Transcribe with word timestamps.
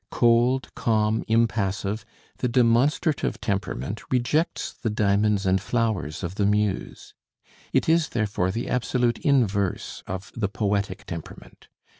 Cold, 0.09 0.73
calm, 0.73 1.23
impassive, 1.27 2.03
the 2.37 2.47
demonstrative 2.47 3.39
temperament 3.39 4.01
rejects 4.09 4.73
the 4.73 4.89
diamonds 4.89 5.45
and 5.45 5.61
flowers 5.61 6.23
of 6.23 6.33
the 6.33 6.45
muse; 6.47 7.13
it 7.71 7.87
is, 7.87 8.09
therefore, 8.09 8.49
the 8.49 8.67
absolute 8.67 9.19
inverse 9.19 10.01
of 10.07 10.31
the 10.35 10.49
poetic 10.49 11.05
temperament. 11.05 11.67